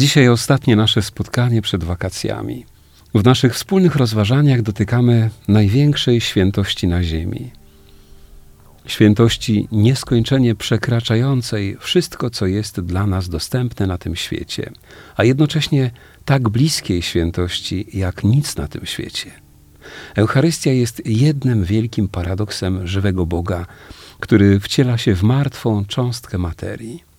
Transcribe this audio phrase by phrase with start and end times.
[0.00, 2.66] Dzisiaj ostatnie nasze spotkanie przed wakacjami.
[3.14, 7.50] W naszych wspólnych rozważaniach dotykamy największej świętości na Ziemi.
[8.86, 14.70] Świętości nieskończenie przekraczającej wszystko, co jest dla nas dostępne na tym świecie,
[15.16, 15.90] a jednocześnie
[16.24, 19.30] tak bliskiej świętości jak nic na tym świecie.
[20.14, 23.66] Eucharystia jest jednym wielkim paradoksem żywego Boga,
[24.20, 27.09] który wciela się w martwą cząstkę materii.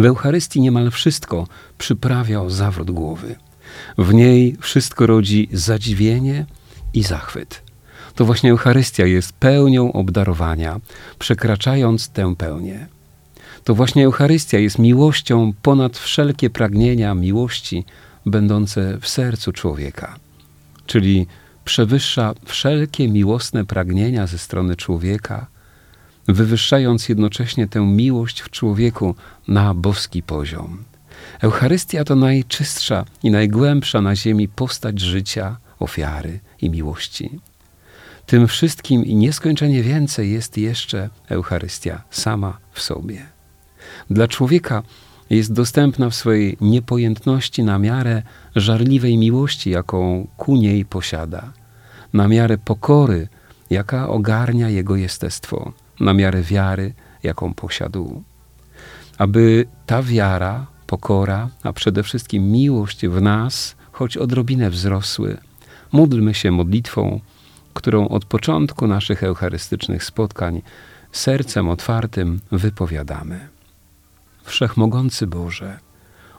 [0.00, 1.46] W Eucharystii niemal wszystko
[1.78, 3.36] przyprawia o zawrót głowy.
[3.98, 6.46] W niej wszystko rodzi zadziwienie
[6.94, 7.62] i zachwyt.
[8.14, 10.80] To właśnie Eucharystia jest pełnią obdarowania,
[11.18, 12.86] przekraczając tę pełnię.
[13.64, 17.84] To właśnie Eucharystia jest miłością ponad wszelkie pragnienia miłości
[18.26, 20.16] będące w sercu człowieka,
[20.86, 21.26] czyli
[21.64, 25.46] przewyższa wszelkie miłosne pragnienia ze strony człowieka,
[26.32, 29.14] wywyższając jednocześnie tę miłość w człowieku
[29.48, 30.84] na boski poziom.
[31.40, 37.40] Eucharystia to najczystsza i najgłębsza na ziemi postać życia, ofiary i miłości.
[38.26, 43.26] Tym wszystkim i nieskończenie więcej jest jeszcze Eucharystia sama w sobie.
[44.10, 44.82] Dla człowieka
[45.30, 48.22] jest dostępna w swojej niepojętności na miarę
[48.56, 51.52] żarliwej miłości, jaką ku niej posiada,
[52.12, 53.28] na miarę pokory,
[53.70, 58.22] jaka ogarnia jego jestestwo, na miarę wiary, jaką posiadł.
[59.18, 65.36] Aby ta wiara, pokora, a przede wszystkim miłość w nas choć odrobinę wzrosły,
[65.92, 67.20] módlmy się modlitwą,
[67.74, 70.62] którą od początku naszych eucharystycznych spotkań
[71.12, 73.48] sercem otwartym wypowiadamy.
[74.44, 75.78] Wszechmogący Boże,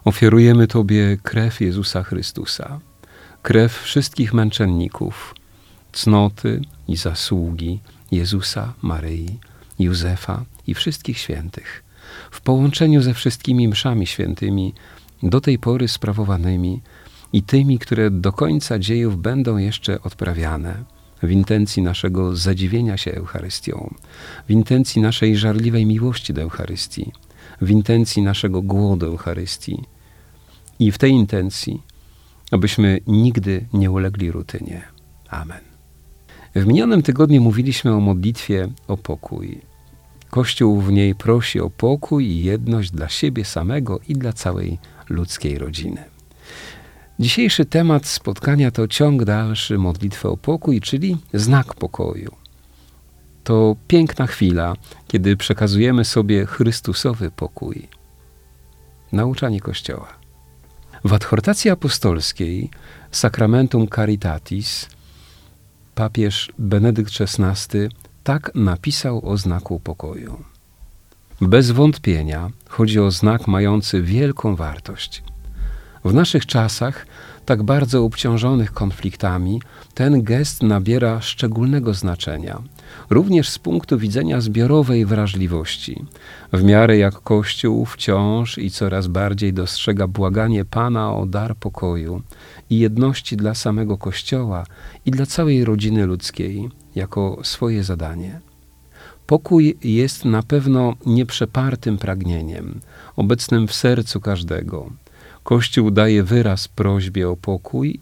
[0.05, 2.79] ofiarujemy Tobie krew Jezusa Chrystusa,
[3.41, 5.35] krew wszystkich męczenników,
[5.91, 7.79] cnoty i zasługi
[8.11, 9.39] Jezusa, Maryi,
[9.83, 11.83] Józefa i wszystkich świętych,
[12.31, 14.73] w połączeniu ze wszystkimi mszami świętymi,
[15.23, 16.81] do tej pory sprawowanymi
[17.33, 20.83] i tymi, które do końca dziejów będą jeszcze odprawiane,
[21.23, 23.93] w intencji naszego zadziwienia się Eucharystią,
[24.47, 27.11] w intencji naszej żarliwej miłości do Eucharystii,
[27.61, 29.83] w intencji naszego głodu Eucharystii
[30.79, 31.81] i w tej intencji,
[32.51, 34.81] abyśmy nigdy nie ulegli rutynie.
[35.29, 35.59] Amen.
[36.55, 39.61] W minionym tygodniu mówiliśmy o modlitwie o pokój.
[40.31, 45.57] Kościół w niej prosi o pokój i jedność dla siebie samego i dla całej ludzkiej
[45.57, 46.03] rodziny.
[47.19, 52.35] Dzisiejszy temat spotkania to ciąg dalszy modlitwy o pokój, czyli znak pokoju.
[53.43, 54.75] To piękna chwila,
[55.07, 57.87] kiedy przekazujemy sobie Chrystusowy pokój.
[59.11, 60.07] Nauczanie Kościoła.
[61.03, 62.69] W adhortacji apostolskiej
[63.11, 64.89] Sacramentum Caritatis
[65.95, 67.89] papież Benedykt XVI
[68.23, 70.43] tak napisał o znaku pokoju.
[71.41, 75.23] Bez wątpienia chodzi o znak mający wielką wartość.
[76.05, 77.07] W naszych czasach,
[77.45, 79.61] tak bardzo obciążonych konfliktami,
[79.93, 82.61] ten gest nabiera szczególnego znaczenia,
[83.09, 86.05] również z punktu widzenia zbiorowej wrażliwości,
[86.53, 92.21] w miarę jak Kościół wciąż i coraz bardziej dostrzega błaganie Pana o dar pokoju
[92.69, 94.65] i jedności dla samego Kościoła
[95.05, 98.39] i dla całej rodziny ludzkiej jako swoje zadanie.
[99.27, 102.79] Pokój jest na pewno nieprzepartym pragnieniem,
[103.15, 104.91] obecnym w sercu każdego.
[105.43, 107.99] Kościół daje wyraz prośbie o pokój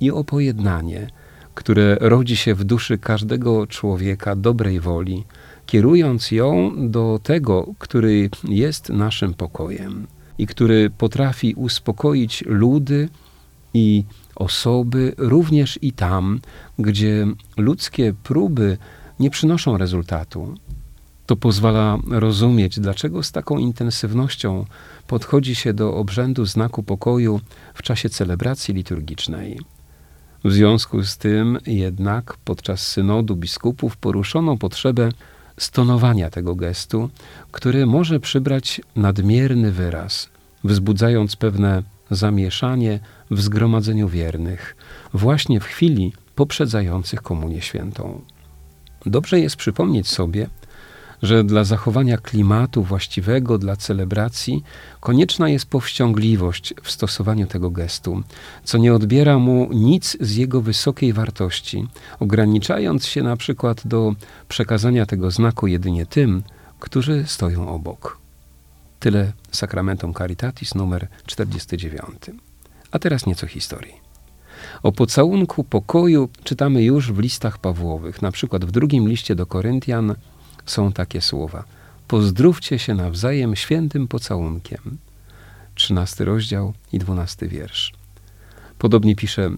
[0.00, 1.10] i o pojednanie,
[1.58, 5.24] które rodzi się w duszy każdego człowieka dobrej woli,
[5.66, 10.06] kierując ją do tego, który jest naszym pokojem
[10.38, 13.08] i który potrafi uspokoić ludy
[13.74, 14.04] i
[14.36, 16.40] osoby, również i tam,
[16.78, 17.26] gdzie
[17.56, 18.78] ludzkie próby
[19.20, 20.54] nie przynoszą rezultatu.
[21.26, 24.64] To pozwala rozumieć, dlaczego z taką intensywnością
[25.06, 27.40] podchodzi się do obrzędu znaku pokoju
[27.74, 29.58] w czasie celebracji liturgicznej.
[30.44, 35.08] W związku z tym jednak podczas synodu biskupów poruszono potrzebę
[35.56, 37.10] stonowania tego gestu,
[37.52, 40.28] który może przybrać nadmierny wyraz,
[40.64, 43.00] wzbudzając pewne zamieszanie
[43.30, 44.76] w zgromadzeniu wiernych,
[45.14, 48.20] właśnie w chwili poprzedzających Komunię Świętą.
[49.06, 50.48] Dobrze jest przypomnieć sobie,
[51.22, 54.62] że dla zachowania klimatu właściwego dla celebracji
[55.00, 58.22] konieczna jest powściągliwość w stosowaniu tego gestu,
[58.64, 61.86] co nie odbiera mu nic z jego wysokiej wartości,
[62.20, 64.14] ograniczając się na przykład do
[64.48, 66.42] przekazania tego znaku jedynie tym,
[66.80, 68.18] którzy stoją obok.
[69.00, 72.18] Tyle Sacramentum Caritatis numer 49.
[72.90, 74.08] A teraz nieco historii.
[74.82, 78.22] O pocałunku pokoju czytamy już w listach Pawłowych.
[78.22, 80.14] Na przykład w drugim liście do Koryntian
[80.70, 81.64] są takie słowa.
[82.08, 84.98] Pozdrówcie się nawzajem świętym pocałunkiem.
[85.74, 87.92] 13 rozdział i 12 wiersz.
[88.78, 89.50] Podobnie pisze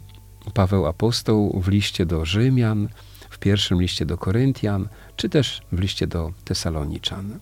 [0.54, 2.88] Paweł Apostoł w liście do Rzymian,
[3.30, 7.38] w pierwszym liście do Koryntian, czy też w liście do Tesaloniczan.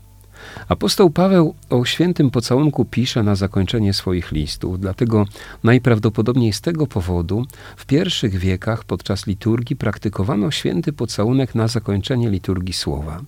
[0.68, 5.26] Apostoł Paweł o świętym pocałunku pisze na zakończenie swoich listów, dlatego
[5.64, 12.74] najprawdopodobniej z tego powodu w pierwszych wiekach podczas liturgii praktykowano święty pocałunek na zakończenie liturgii
[12.74, 13.20] słowa.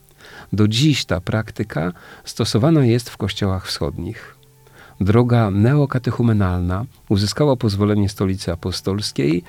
[0.52, 1.92] Do dziś ta praktyka
[2.24, 4.36] stosowana jest w kościołach wschodnich.
[5.00, 9.44] Droga neokatechumenalna uzyskała pozwolenie Stolicy Apostolskiej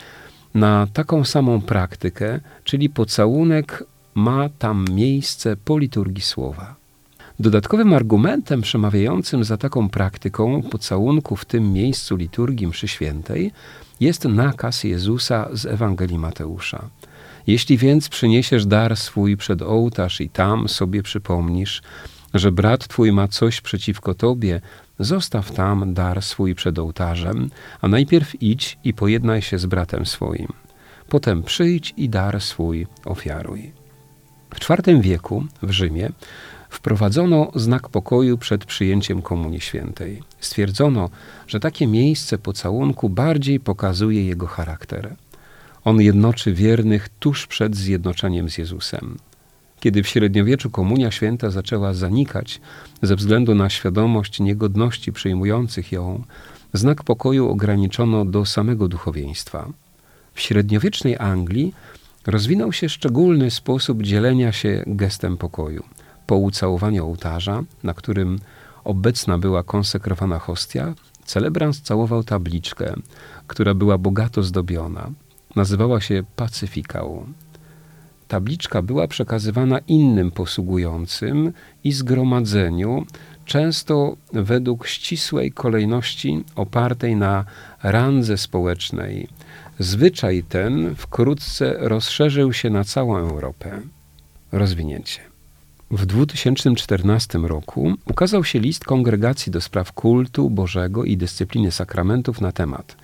[0.54, 3.84] na taką samą praktykę, czyli pocałunek
[4.16, 6.76] ma tam miejsce po liturgii słowa.
[7.40, 13.52] Dodatkowym argumentem przemawiającym za taką praktyką pocałunku w tym miejscu liturgii mszy świętej
[14.00, 16.90] jest nakaz Jezusa z Ewangelii Mateusza.
[17.48, 21.82] Jeśli więc przyniesiesz dar swój przed ołtarz i tam sobie przypomnisz,
[22.34, 24.62] że brat twój ma coś przeciwko tobie,
[25.00, 27.50] zostaw tam dar swój przed ołtarzem,
[27.82, 30.48] a najpierw idź i pojednaj się z bratem swoim.
[31.10, 33.72] Potem przyjdź i dar swój ofiaruj.
[34.56, 36.10] W IV wieku w Rzymie
[36.70, 40.24] wprowadzono znak pokoju przed przyjęciem Komunii Świętej.
[40.40, 41.10] Stwierdzono,
[41.48, 45.16] że takie miejsce pocałunku bardziej pokazuje jego charakter.
[45.86, 49.18] On jednoczy wiernych tuż przed zjednoczeniem z Jezusem.
[49.80, 52.62] Kiedy w średniowieczu Komunia Święta zaczęła zanikać
[53.02, 56.24] ze względu na świadomość niegodności przyjmujących ją,
[56.74, 59.70] znak pokoju ograniczono do samego duchowieństwa.
[60.34, 61.74] W średniowiecznej Anglii
[62.28, 65.84] rozwinął się szczególny sposób dzielenia się gestem pokoju–
[66.32, 68.40] po ucałowaniu ołtarza, na którym
[68.84, 70.94] obecna była konsekrowana hostia,
[71.26, 72.94] celebrant całował tabliczkę,
[73.48, 75.12] która była bogato zdobiona.
[75.56, 77.26] Nazywała się pacyfikał.
[78.28, 81.54] Tabliczka była przekazywana innym posługującym
[81.84, 83.06] i zgromadzeniu,
[83.46, 87.46] często według ścisłej kolejności opartej na
[87.84, 89.28] randze społecznej.
[89.80, 93.82] Zwyczaj ten wkrótce rozszerzył się na całą Europę.
[94.52, 95.20] Rozwinięcie.
[95.92, 102.52] W 2014 roku ukazał się list Kongregacji do Spraw Kultu Bożego i Dyscypliny Sakramentów na
[102.52, 102.96] temat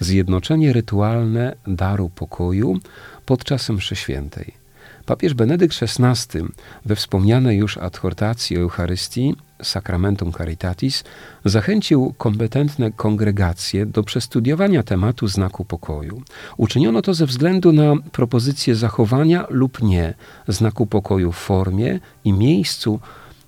[0.00, 2.80] Zjednoczenie rytualne daru pokoju
[3.26, 4.62] podczas mszy świętej.
[5.06, 6.40] Papież Benedykt XVI
[6.84, 11.04] we wspomnianej już adhortacji Eucharystii Sacramentum Caritatis
[11.44, 16.22] zachęcił kompetentne kongregacje do przestudiowania tematu znaku pokoju.
[16.56, 20.14] Uczyniono to ze względu na propozycję zachowania lub nie
[20.48, 23.00] znaku pokoju w formie i miejscu,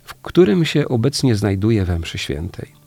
[0.04, 2.83] w którym się obecnie znajduje we mszy świętej.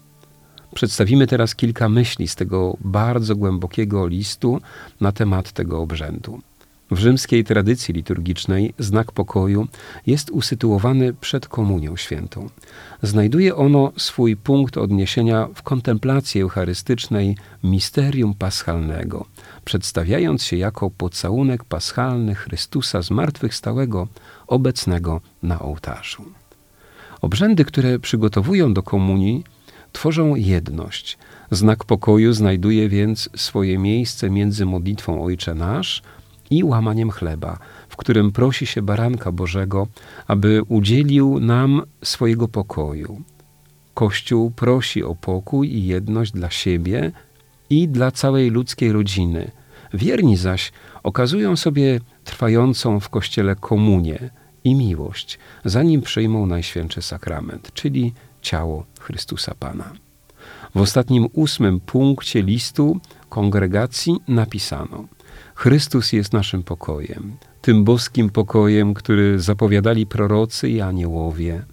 [0.75, 4.61] Przedstawimy teraz kilka myśli z tego bardzo głębokiego listu
[5.01, 6.41] na temat tego obrzędu.
[6.91, 9.67] W rzymskiej tradycji liturgicznej znak pokoju
[10.05, 12.49] jest usytuowany przed Komunią Świętą.
[13.01, 19.25] Znajduje ono swój punkt odniesienia w kontemplacji eucharystycznej misterium paschalnego,
[19.65, 24.07] przedstawiając się jako pocałunek paschalny Chrystusa zmartwychwstałego,
[24.47, 26.23] obecnego na ołtarzu.
[27.21, 29.43] Obrzędy, które przygotowują do komunii,
[29.97, 31.17] tworzą jedność.
[31.51, 36.01] Znak pokoju znajduje więc swoje miejsce między modlitwą Ojcze Nasz–
[36.49, 39.87] i łamaniem chleba, w którym prosi się baranka Bożego,
[40.27, 43.21] aby udzielił nam swojego pokoju.
[43.93, 47.11] Kościół prosi o pokój i jedność dla siebie
[47.69, 49.51] i dla całej ludzkiej rodziny.
[49.93, 50.71] Wierni zaś
[51.03, 54.29] okazują sobie trwającą w Kościele komunię
[54.63, 59.93] i miłość, zanim przyjmą Najświętszy Sakrament, czyli ciało Chrystusa Pana.
[60.75, 65.05] W ostatnim ósmym punkcie listu kongregacji napisano–
[65.57, 71.63] Chrystus jest naszym pokojem, tym boskim pokojem, który zapowiadali prorocy i aniołowie,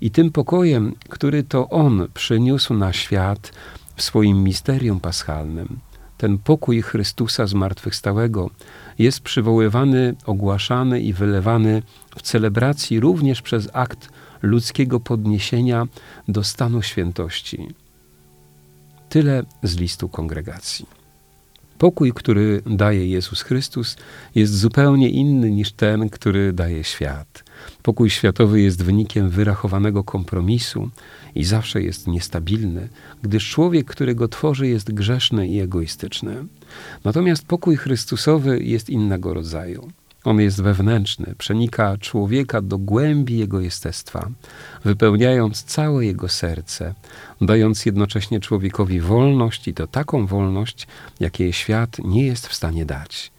[0.00, 3.52] i tym pokojem, który to On przyniósł na świat
[3.96, 5.78] w swoim misterium paschalnym.
[6.18, 8.50] Ten pokój Chrystusa zmartwychwstałego
[8.98, 11.82] jest przywoływany, ogłaszany i wylewany
[12.16, 14.08] w celebracji również przez akt
[14.42, 15.86] ludzkiego podniesienia
[16.28, 17.68] do stanu świętości.
[19.08, 20.86] Tyle z listu kongregacji.
[21.78, 23.96] Pokój, który daje Jezus Chrystus,
[24.34, 27.44] jest zupełnie inny niż ten, który daje świat.
[27.82, 30.90] Pokój światowy jest wynikiem wyrachowanego kompromisu
[31.34, 32.88] i zawsze jest niestabilny,
[33.22, 36.36] gdyż człowiek, który go tworzy, jest grzeszny i egoistyczny.
[37.04, 39.90] Natomiast pokój Chrystusowy jest innego rodzaju.
[40.24, 44.30] On jest wewnętrzny, przenika człowieka do głębi jego jestestwa,
[44.84, 46.94] wypełniając całe jego serce,
[47.40, 50.86] dając jednocześnie człowiekowi wolność i to taką wolność,
[51.20, 53.32] jakiej świat nie jest w stanie dać.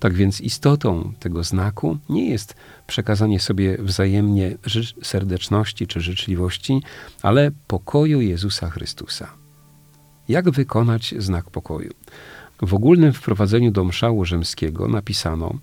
[0.00, 2.54] Tak więc istotą tego znaku nie jest
[2.86, 4.56] przekazanie sobie wzajemnie
[5.02, 6.82] serdeczności czy życzliwości,
[7.22, 9.28] ale pokoju Jezusa Chrystusa.
[10.28, 11.90] Jak wykonać znak pokoju?
[12.62, 15.54] W ogólnym wprowadzeniu do mszału rzymskiego napisano,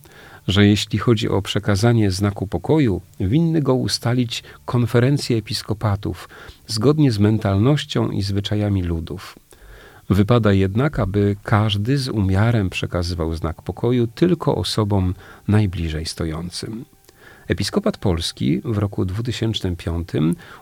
[0.49, 6.29] że jeśli chodzi o przekazanie znaku pokoju, winny go ustalić konferencje episkopatów
[6.67, 9.35] zgodnie z mentalnością i zwyczajami ludów.
[10.09, 15.13] Wypada jednak, aby każdy z umiarem przekazywał znak pokoju tylko osobom
[15.47, 16.85] najbliżej stojącym.
[17.47, 20.09] Episkopat Polski w roku 2005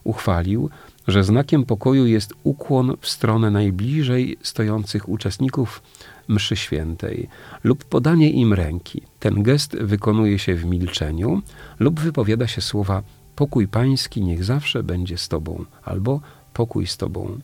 [0.04, 0.70] uchwalił,
[1.08, 5.82] że znakiem pokoju jest ukłon w stronę najbliżej stojących uczestników
[6.28, 7.30] mszy świętej
[7.64, 9.02] lub podanie im ręki.
[9.20, 11.42] Ten gest wykonuje się w milczeniu
[11.80, 13.04] lub wypowiada się słowa
[13.36, 16.22] pokój pański niech zawsze będzie z tobą albo
[16.54, 17.40] pokój z tobą.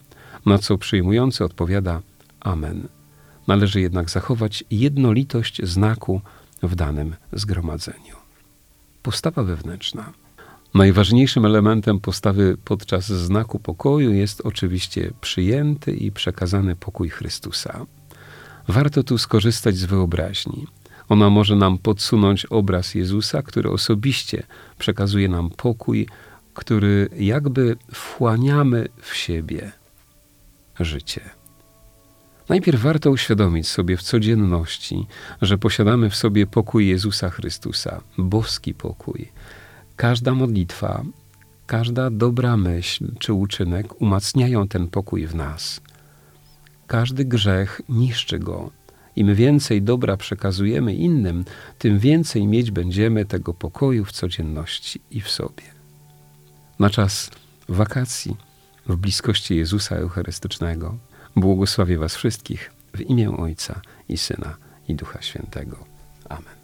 [0.46, 2.01] Na co przyjmujący odpowiada
[2.39, 2.88] Amen.
[3.48, 6.22] Należy jednak zachować jednolitość znaku
[6.63, 8.15] w danym zgromadzeniu.
[9.03, 10.22] Postawa wewnętrzna.
[10.73, 17.85] Najważniejszym elementem postawy podczas znaku pokoju jest oczywiście przyjęty i przekazany pokój Chrystusa.
[18.67, 20.67] Warto tu skorzystać z wyobraźni.
[21.09, 24.43] Ona może nam podsunąć obraz Jezusa, który osobiście
[24.77, 26.07] przekazuje nam pokój,
[26.53, 29.71] który jakby wchłaniamy w siebie
[30.79, 31.21] życie.
[32.49, 35.07] Najpierw warto uświadomić sobie w codzienności,
[35.41, 39.31] że posiadamy w sobie pokój Jezusa Chrystusa, boski pokój.
[40.03, 41.03] Każda modlitwa,
[41.65, 45.81] każda dobra myśl czy uczynek umacniają ten pokój w nas.
[46.88, 48.72] Każdy grzech niszczy go.
[49.15, 51.45] Im więcej dobra przekazujemy innym,
[51.77, 55.63] tym więcej mieć będziemy tego pokoju w codzienności i w sobie.
[56.79, 57.31] Na czas
[57.69, 58.38] wakacji,
[58.88, 60.98] w bliskości Jezusa Eucharystycznego,
[61.36, 64.57] błogosławię Was wszystkich w imię Ojca i Syna
[64.88, 65.77] i Ducha Świętego.
[66.29, 66.63] Amen.